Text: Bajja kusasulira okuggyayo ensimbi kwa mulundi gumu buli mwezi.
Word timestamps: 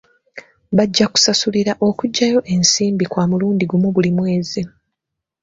Bajja 0.77 1.05
kusasulira 1.13 1.73
okuggyayo 1.87 2.39
ensimbi 2.53 3.05
kwa 3.11 3.23
mulundi 3.29 3.63
gumu 3.71 3.89
buli 3.95 4.11
mwezi. 4.17 4.61